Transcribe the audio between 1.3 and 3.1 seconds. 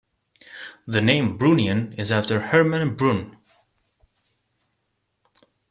"Brunnian" is after Hermann